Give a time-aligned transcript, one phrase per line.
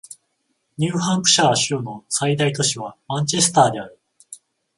[0.79, 3.99] ニューハンプシャー州の最大都市はマンチェスターである